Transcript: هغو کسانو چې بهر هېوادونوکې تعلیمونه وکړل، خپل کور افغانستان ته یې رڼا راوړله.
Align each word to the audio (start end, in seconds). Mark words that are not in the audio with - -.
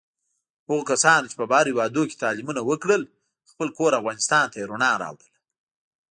هغو 0.67 0.81
کسانو 0.91 1.29
چې 1.31 1.35
بهر 1.51 1.65
هېوادونوکې 1.71 2.21
تعلیمونه 2.23 2.61
وکړل، 2.69 3.01
خپل 3.51 3.67
کور 3.77 3.91
افغانستان 3.99 4.45
ته 4.51 4.55
یې 4.59 4.69
رڼا 4.71 4.91
راوړله. 5.03 5.37